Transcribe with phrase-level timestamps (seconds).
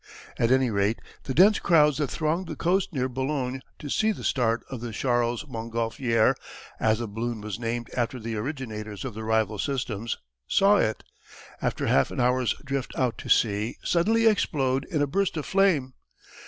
[0.39, 4.23] At any rate the dense crowds that thronged the coast near Boulogne to see the
[4.23, 6.33] start of the "Charles Montgolfier"
[6.79, 10.17] as the balloon was named after the originators of the rival systems
[10.47, 11.03] saw it,
[11.61, 15.93] after half an hour's drift out to sea, suddenly explode in a burst of flame.